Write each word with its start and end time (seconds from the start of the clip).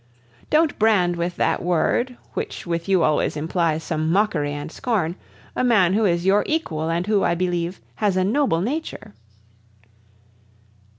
"Don't 0.49 0.79
brand 0.79 1.15
with 1.15 1.35
that 1.35 1.61
word, 1.61 2.17
which 2.33 2.65
with 2.65 2.89
you 2.89 3.03
always 3.03 3.37
implies 3.37 3.83
some 3.83 4.11
mockery 4.11 4.51
and 4.51 4.71
scorn, 4.71 5.15
a 5.55 5.63
man 5.63 5.93
who 5.93 6.05
is 6.05 6.25
your 6.25 6.41
equal, 6.47 6.89
and 6.89 7.05
who, 7.05 7.23
I 7.23 7.35
believe, 7.35 7.79
has 7.97 8.17
a 8.17 8.23
noble 8.23 8.61
nature." 8.61 9.13